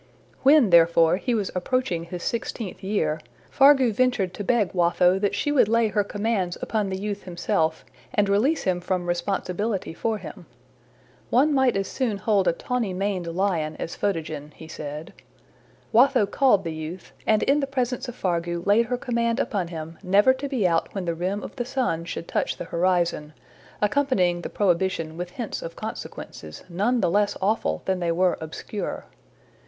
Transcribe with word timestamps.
When, 0.41 0.71
therefore, 0.71 1.17
he 1.17 1.35
was 1.35 1.51
approaching 1.53 2.05
his 2.05 2.23
sixteenth 2.23 2.81
year, 2.81 3.21
Fargu 3.51 3.93
ventured 3.93 4.33
to 4.33 4.43
beg 4.43 4.73
Watho 4.73 5.19
that 5.19 5.35
she 5.35 5.51
would 5.51 5.67
lay 5.67 5.89
her 5.89 6.03
commands 6.03 6.57
upon 6.59 6.89
the 6.89 6.97
youth 6.97 7.21
himself, 7.21 7.85
and 8.11 8.27
release 8.27 8.63
him 8.63 8.81
from 8.81 9.05
responsibility 9.05 9.93
for 9.93 10.17
him. 10.17 10.47
One 11.29 11.53
might 11.53 11.77
as 11.77 11.87
soon 11.87 12.17
hold 12.17 12.47
a 12.47 12.51
tawny 12.51 12.95
maned 12.95 13.27
lion 13.27 13.75
as 13.75 13.95
Photogen, 13.95 14.53
he 14.55 14.67
said. 14.67 15.13
Watho 15.93 16.25
called 16.25 16.63
the 16.63 16.73
youth, 16.73 17.11
and 17.27 17.43
in 17.43 17.59
the 17.59 17.67
presence 17.67 18.07
of 18.07 18.15
Fargu 18.15 18.63
laid 18.65 18.87
her 18.87 18.97
command 18.97 19.39
upon 19.39 19.67
him 19.67 19.99
never 20.01 20.33
to 20.33 20.49
be 20.49 20.67
out 20.67 20.95
when 20.95 21.05
the 21.05 21.13
rim 21.13 21.43
of 21.43 21.55
the 21.57 21.63
sun 21.65 22.05
should 22.05 22.27
touch 22.27 22.57
the 22.57 22.65
horizon, 22.65 23.33
accompanying 23.83 24.41
the 24.41 24.49
prohibition 24.49 25.15
with 25.15 25.29
hints 25.29 25.61
of 25.61 25.75
consequences, 25.75 26.63
none 26.69 27.01
the 27.01 27.11
less 27.11 27.37
awful 27.39 27.83
than 27.85 27.99
they 27.99 28.11
were 28.11 28.35
obscure. 28.41 29.05